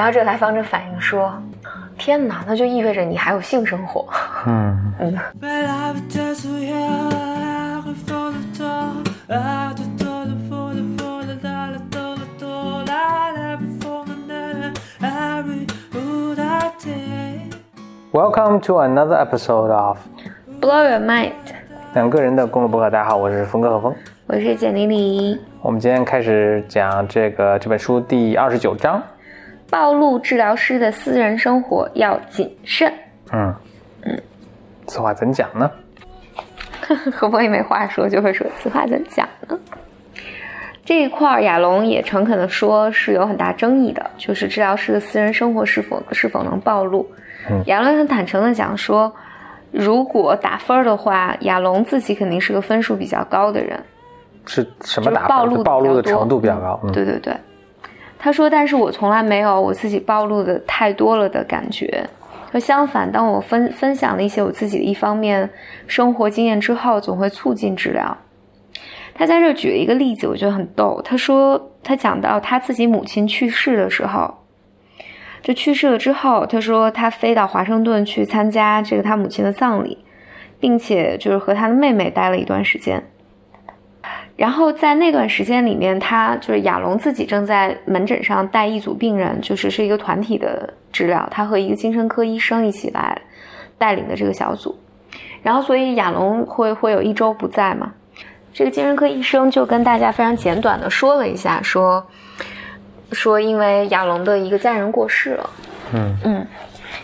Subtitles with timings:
[0.00, 1.30] 然后这个来访者反映说
[1.98, 4.08] ：“天哪，那就意味着你还有性生活。”
[4.48, 5.18] 嗯嗯。
[18.10, 19.98] Welcome to another episode of
[20.62, 21.32] Blow Your Mind。
[21.92, 23.94] 两个人的公路博客，大家好，我是峰哥和峰，
[24.28, 25.38] 我是简玲玲。
[25.60, 29.02] 我们今天开始讲这个这本书第二十九章。
[29.70, 32.92] 暴露治疗师的私人生活要谨慎。
[33.32, 33.54] 嗯
[34.02, 34.20] 嗯，
[34.86, 35.70] 此话怎讲呢？
[37.12, 39.56] 何伯也没话说，就会说此话怎讲呢？
[40.84, 47.08] 这一块亚龙也诚恳的说，是有很大争议的，就是治疗师的私人生活是否是否能暴露。
[47.66, 49.12] 亚龙很坦诚的讲说，
[49.70, 53.80] 如果打分的话，亚龙自己肯定是个分数比较高的人。
[54.46, 56.80] 是什么打暴露暴露的程度比较高？
[56.92, 57.32] 对对对。
[58.22, 62.06] 他说：“但是我从来没有我自己暴露的太多了的感觉。
[62.52, 65.48] 说相反，当我分分享了一些我自己的一方面
[65.86, 68.18] 生活经验之后，总会促进治疗。”
[69.14, 71.00] 他在这举了一个例子，我觉得很逗。
[71.02, 74.34] 他说他讲到他自己母亲去世的时候，
[75.42, 79.98] 就去世了之后，他说他飞到华盛顿去参加这个他母亲的葬礼，
[80.58, 83.02] 并且就是和他的妹妹待了一段时间。
[84.40, 93.20] 然后在那段时间里面，他就是亚龙自己正在门诊上带一组病人，就是是一个团体的治疗，他和一个精神科医生一起来
[93.76, 94.74] 带领的这个小组。
[95.42, 97.92] 然后，所以亚龙会会有一周不在嘛？
[98.54, 102.02] 这个精神科医生就跟大家非常简短的说了一下，说
[103.12, 105.50] 说因为亚龙的一个家人过世了。
[105.92, 106.46] 嗯嗯，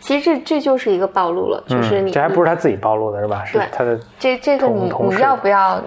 [0.00, 3.42] 其实这这就是一个暴露了，就是你这还不是他自己暴露的是吧？
[3.46, 5.82] 是他的这这个你你要不要？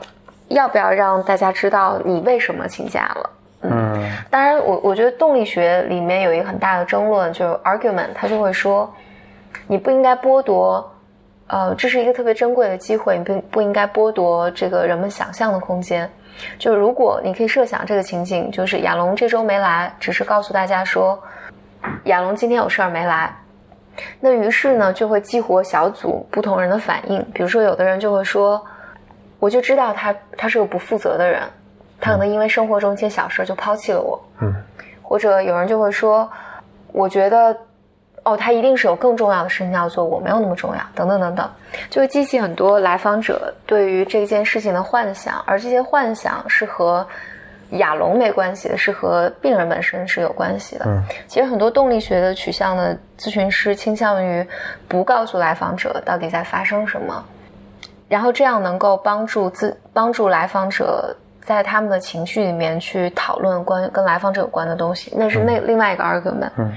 [0.50, 3.30] 要不要让大家知道你为什么请假了？
[3.68, 8.94] 嗯，当然，我我觉得动力学里面有一个很大的争论，就是 argument，他就会说，
[9.66, 10.88] 你不应该剥夺，
[11.48, 16.08] 呃，这是一个特别珍贵的机会，你不不应该剥夺这个人们想象的空间。
[16.60, 21.20] 就如果你可以设想这个情景，就是亚龙这周没来，只是告诉大家说，
[22.04, 23.36] 亚龙今天有事儿没来，
[24.20, 28.64] 那于是呢就会激活小组不同人的反应，比如说有的人就会说。
[29.40, 31.44] 我就知道他他是个不负责的人，
[32.00, 34.20] 他可能因为生活中一些小事就抛弃了我。
[34.40, 34.54] 嗯，
[35.02, 36.30] 或者有人就会说，
[36.92, 37.56] 我觉得，
[38.24, 41.50] 哦，他一定是有更重要的事情要做，我没有那么重要，等等等等，
[41.90, 47.06] 就会激起很多来访者对于这件事情的幻想，而这些幻想是和
[47.72, 50.86] 亚龙没关系的，是和病人本身是有关系的。
[50.88, 54.48] 嗯，其实很多动力学的取向的咨询师倾向于
[54.88, 57.24] 不告诉来访者到底在发生什么。
[58.08, 66.52] 然后这样能够帮助自帮助来访者在他们的情绪里面去讨论关跟来访者有关的东西，那是那另外一个 argument。
[66.58, 66.72] 嗯，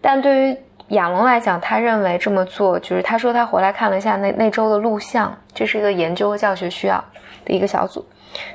[0.00, 7.02] 但对于亚龙来讲，他认为这么做就是他说他回来看了一下那那周的录像，这是一个研究和教学需要
[7.44, 8.06] 的一个小组。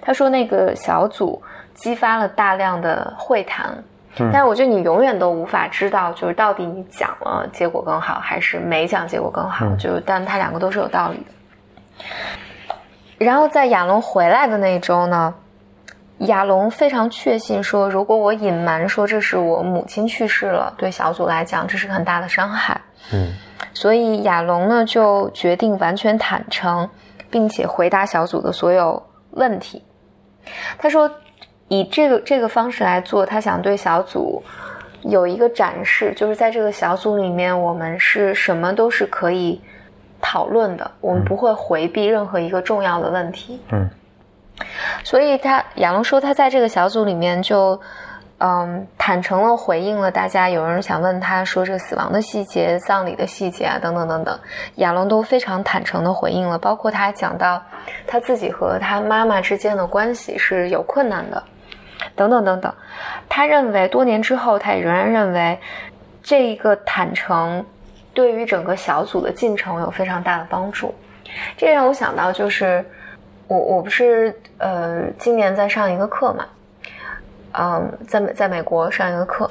[0.01, 1.41] 他说那个小组
[1.73, 3.75] 激发了大量的会谈，
[4.15, 11.25] 但是我觉得你永远都无法知道就是到底你讲了结果更好还是没讲结果更好，就但他两个都是有道理的。
[13.17, 15.33] 然后在亚龙回来的那一周呢，
[16.19, 22.81] 亚龙非常确信说，如果我隐瞒说这是我母亲去世了，对小组来讲这是很大的伤害。
[23.13, 23.33] 嗯，
[23.73, 26.89] 所以亚龙呢就决定完全坦诚，
[27.29, 29.81] 并且回答小组的所有问题。
[30.77, 31.09] 他说，
[31.69, 34.43] 以这个这个方式来做，他想对小组
[35.03, 39.61] 有一个展示，就是在这个小组里面，我们是什么都是可以。
[40.25, 43.61] 讨论的，我们不会回避任何一个重要的问题。
[43.73, 43.89] 嗯，
[45.03, 47.79] 所以他亚龙说，他在这个小组里面就，
[48.37, 50.49] 嗯，坦诚了回应了大家。
[50.49, 54.39] 有人想问他说，这个死亡的细节、葬礼的细节啊，等等等等，
[54.75, 56.57] 亚龙都非常坦诚的回应了。
[56.57, 57.61] 包括他讲到
[58.07, 61.43] 他自己和他妈妈之间的关系是有困难的，
[62.15, 62.73] 等等等等。
[63.27, 65.59] 他认为多年之后，他也仍然认为
[66.23, 67.65] 这一个坦诚。
[68.13, 70.93] 对于整个小组的进程有非常大的帮助，
[71.57, 72.85] 这让我想到就是，
[73.47, 76.45] 我我不是呃今年在上一个课嘛，
[77.53, 79.49] 嗯，在美在美国上一个课，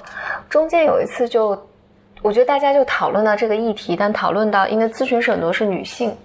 [0.49, 1.61] 中间有一次就，
[2.23, 6.17] 我觉得大家就讨论到这个议题，但讨论到因为咨询师很多是女性，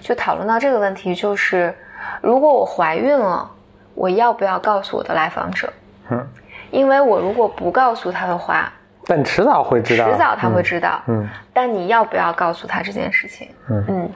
[0.00, 1.72] 就讨论到这个问题，就是
[2.20, 3.48] 如果我怀孕了，
[3.94, 5.72] 我要不要告诉我的来访者？
[6.10, 6.26] 嗯，
[6.72, 8.72] 因为我如果不告诉他的话。
[9.06, 11.02] 但迟早会知道，迟早他会知道。
[11.06, 13.48] 嗯，但你要不要告诉他这件事情？
[13.68, 14.10] 嗯嗯，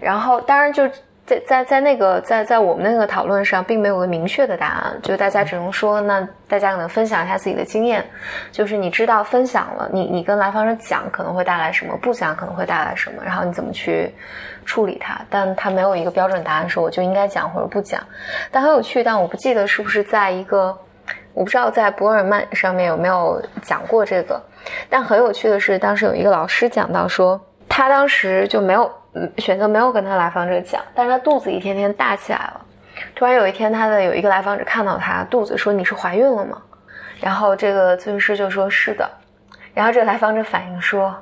[0.00, 0.88] 然后当然就
[1.26, 8.02] 在在在那个在在我们那个讨论上，并没有个明确的答案，就大家只能说，那大家可能分享一下自己的经验，
[8.50, 14.14] 就是你知道分享了，你你跟来访者讲可能会带来什么，不讲可能会带来什么，然后你怎么去
[14.64, 18.00] 处理它，但他没有一个标准答案，说我就应该讲或者不讲，
[18.50, 20.74] 但很有趣，但我不记得是不是在一个，
[21.38, 24.42] 我不知道在博尔曼上面有没有讲过这个，
[24.90, 28.90] 但很有趣的是，当时有一个老师讲到说，他当时就没有。
[29.38, 32.60] 选择没有跟他来访者讲，但是他肚子一天天大起来了。
[33.16, 36.58] 突然有一天，他的有一个来访者看到他肚子，说：“你是怀孕了吗？”
[37.20, 39.10] 然后这个咨询师就说：“是的。”
[39.74, 41.12] 然后这个来访者反应说：“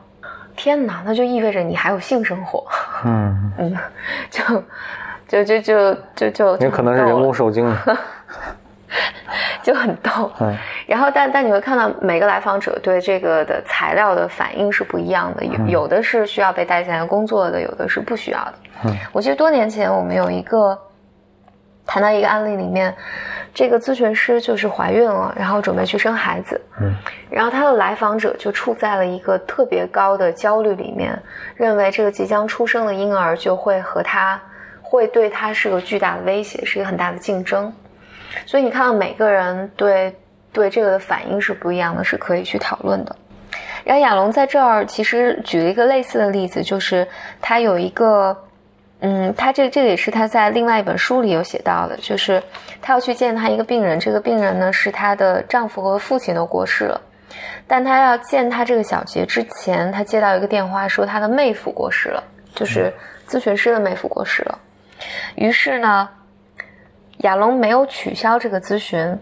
[0.56, 2.66] 天哪，那就意味着你还有性生活。
[3.06, 3.76] ”嗯嗯，
[4.28, 4.42] 就
[5.28, 7.74] 就就就就就有可能是人工受精。
[9.66, 10.30] 就很逗，
[10.86, 18.54] 然后但但你会看到每个来访者对这个的材料的反应是不一样的，有有的是需要被带进来工作的，有的是不需要的。
[18.84, 18.96] 嗯。
[19.12, 20.78] 我记得多年前我们有一个
[21.84, 22.94] 谈到一个案例里面，
[23.52, 26.94] 这个咨询师就是怀孕了，然后准备去生孩子，嗯。
[27.28, 31.20] 然后他的来访者就处在了一个特别高的焦虑里面，
[31.56, 34.40] 认为这个即将出生的婴儿就会和他
[34.80, 37.72] 会对他是个巨大的威胁，是一个很大的竞争。
[38.44, 40.14] 所以你看到每个人对
[40.52, 43.16] 对这个的反应是不一样的，是可以去讨论的。
[43.84, 47.06] 然后亚龙在这儿其实举了一个类似的例子，就是
[47.40, 48.36] 他有一个，
[49.00, 52.42] 嗯，他这这个也是他在另外一本书里有写到的，就是
[52.82, 57.00] 他要去见他一个病人，这个病人呢是她的丈夫和父亲都过世了，
[57.66, 62.22] 但他要见他这个小杰之前，他接到一个电话说他的妹夫过世了，
[62.54, 62.92] 就是
[63.28, 64.58] 咨询师的妹夫过世了，
[65.36, 66.08] 于是呢。
[67.18, 69.18] 亚龙没有取消这个咨询，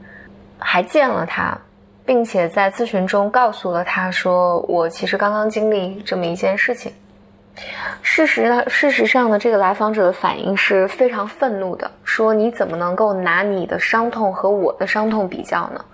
[0.58, 1.56] 还见了他，
[2.04, 6.92] 并且在咨询中告诉了他说：“我其实刚刚经历这么一件事情。”
[8.02, 15.84] 事实呢，事实上呢，这个来访者的反应是非常愤怒的，说：“你怎么能够拿你的伤痛和我的伤痛比较呢？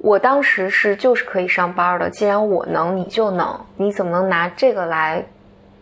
[0.00, 5.24] 我当时是就是可以上班的，既然我能，你就能，你怎么能拿这个来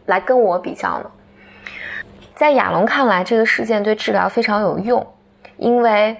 [0.06, 1.10] 来跟我比较呢？”
[2.36, 5.04] 在亚龙看来，这个事件对治疗非常有用。
[5.56, 6.16] 因为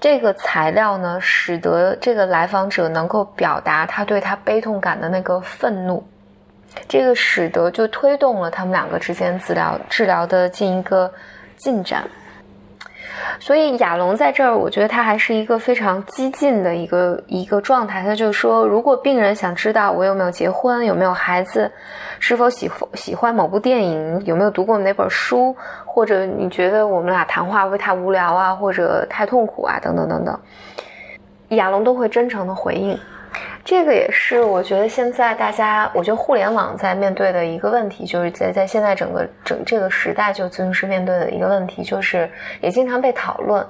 [0.00, 6.04] 这个材料呢，使得这个来访者能够表达他对他悲痛感的那个愤怒，
[6.88, 11.12] 这个使得就推动了他们两个之间治疗治疗的进一个
[11.56, 12.04] 进展。
[13.40, 18.02] 所以亚龙在这儿，我觉得他还是一个非常激进的一个一个状态。
[18.02, 21.70] 他就说，如果病人想知道我有没有结婚，有没有孩子，
[22.18, 25.54] 是否喜喜欢某部电影，有没有读过哪本书，
[25.84, 30.38] 或者你觉得我们俩谈话会太无聊啊，或者太痛苦啊，等等等等，
[31.50, 32.98] 亚龙都会真诚的回应。
[33.64, 42.28] 这个也是我觉得现在大家，我觉得互联网在面对的一个问题，就是在在现在整个整这个时代，就咨询师面对的一个问题，就是
[42.60, 43.64] 也经常被讨论。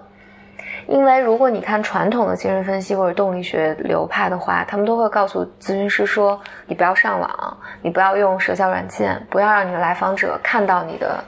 [0.89, 11.23] 因为如果你看传统的精神分析或者动力学流派的话，他们都会告诉咨询师说：你不要上网，你不要用社交软件，不要让你的来访者看到你的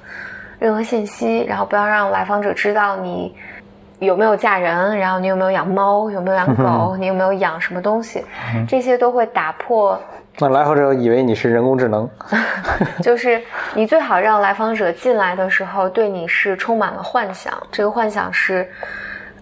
[0.58, 3.36] 任何信息，然后不要让来访者知道你。
[4.04, 4.96] 有没有嫁人？
[4.98, 6.10] 然后你有没有养猫？
[6.10, 6.96] 有没有养 狗？
[6.98, 8.24] 你有没有养什么东西？
[8.68, 9.98] 这些都会打破。
[10.38, 12.08] 那来访者以为你是人工智能。
[13.00, 13.40] 就是
[13.74, 18.68] 你最好让来访者进来的时候对你是充满了幻想，这个幻想是，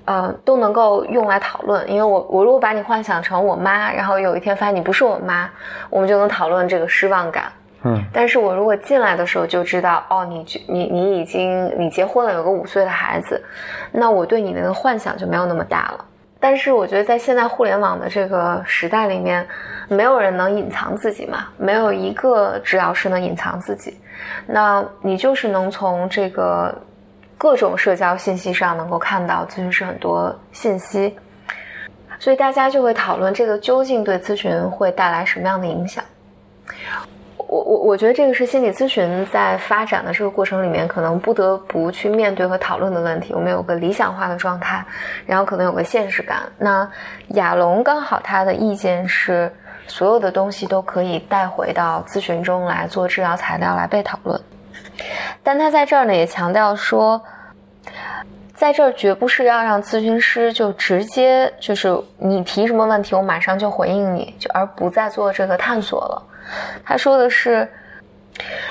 [0.04, 1.90] 呃，都能够用来讨论。
[1.90, 5.49] 因为我我如果把你幻想成我妈，然后有一天发现你不是我妈，
[5.88, 7.45] 我们就能讨论这个失望感。
[7.85, 13.43] 嗯，但是我如果进来的时候就知道，哦，你你你已经你结婚了，有个五岁的孩子，
[13.91, 16.05] 那我对你那个幻想就没有那么大了。
[16.39, 19.47] 但是我觉得在现在互联网的这个时代里面，
[19.89, 23.97] 没有人能隐藏自己嘛，没有一个治疗师能隐藏自己，
[24.47, 26.75] 那你就是能从这个
[27.39, 31.17] 各种社交信息上能够看到咨询师很多信息，
[32.19, 36.03] 所以大家就会讨论这个究竟对咨询会带来什么样的影响。
[37.52, 43.35] 我我我觉得这个是心理咨询在发展的这个过程里面，可能不得不去面对和讨论的问题。
[43.35, 44.82] 我们有个理想化的状态，
[45.26, 46.44] 然后可能有个现实感。
[46.56, 46.90] 那
[47.35, 49.52] 亚龙刚好他的意见是，
[49.87, 54.40] 所有的东西都可以带回到咨询中来做治疗材料来被讨论。
[55.42, 57.21] 但他在这儿呢也强调说，
[58.54, 66.28] 在这儿绝不是要让咨询师就直接就是你提什么问题，我马上就回应你，就而不再做这个探索了。
[66.85, 67.69] 他说的是，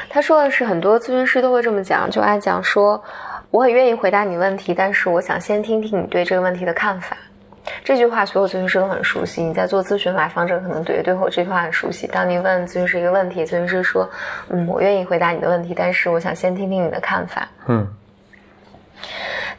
[0.09, 3.03] 他说的是很多咨询师都会这么讲，就爱讲说，
[3.49, 7.17] 我很愿意回答你问题，但是我想先听听你对这个问题的看法。
[7.83, 9.43] 这句话所有咨询师都很熟悉。
[9.43, 12.07] 你在做咨询，来访者可能对对我这句话很熟悉。
[12.07, 14.09] 当你问咨询师一个问题，咨询师说
[14.49, 17.87] ：“嗯，我愿意回答你的问题，但是我想先听听你的看法。”嗯，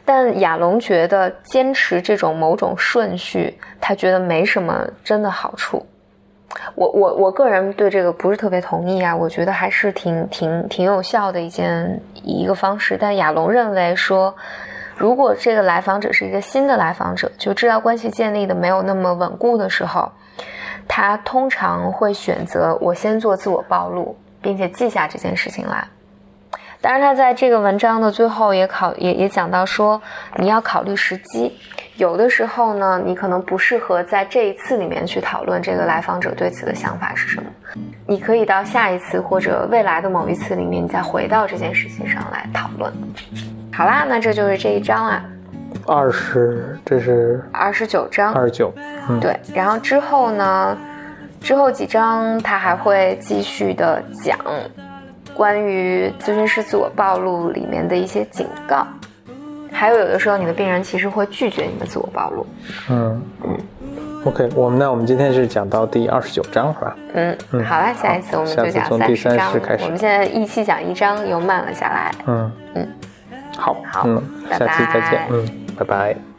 [0.03, 5.85] 但亚龙觉得坚持这种某种顺序，他觉得没什么真的好处。
[6.75, 12.97] 我我我个人对这个不是特别同意啊，我觉得还是挺挺挺有效的一件一个方式。
[12.99, 14.33] 但亚龙认为说，
[14.95, 20.11] 如果这个来访者是一个新的来访者，就治疗关系建立的没有那么稳固的时候，
[20.87, 25.87] 他通常会选择我先做自我暴露，并且记下这件事情来。
[26.81, 30.01] 当然，他在这个文章的最后也考也也讲到说，
[30.37, 31.57] 你要考虑时机。
[31.97, 37.49] 有的时候呢，你可能不适合在这一次里面去讨论这个来访者对此的想法是什么。
[38.07, 42.91] 你可以到下一次或者未来的某一次里面，你再回到这件事情上来讨论。
[43.71, 45.23] 好啦，那这就是这一章啦。
[45.85, 48.33] 二十，这是二十九章。
[48.33, 48.73] 二十九，
[49.09, 49.39] 嗯，对。
[49.53, 50.77] 然后之后呢，
[51.41, 54.37] 之后几章他还会继续的讲。
[55.35, 58.85] 关于咨询师自我暴露里面的一些警告，
[59.73, 62.45] 还有有的时候你的病人其实会拒绝你的自我暴露。
[62.89, 63.57] 嗯嗯
[64.25, 66.95] ，OK，我们那我们今天是讲到第二十九章是吧？
[67.13, 69.51] 嗯嗯，好了，下一次我们就讲三十章。
[69.81, 72.11] 我们现在一期讲一章又慢了下来。
[72.27, 72.87] 嗯嗯，
[73.57, 76.32] 好，好，嗯，下期再见，嗯，拜拜。